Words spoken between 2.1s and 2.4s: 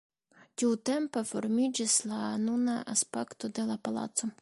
la